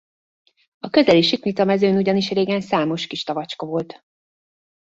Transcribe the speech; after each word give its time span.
A 0.79 0.89
közeli 0.89 1.21
Siknica-mezőn 1.21 1.95
ugyanis 1.97 2.29
régen 2.31 2.61
számos 2.61 3.07
kis 3.07 3.23
tavacska 3.23 3.65
volt. 3.65 4.03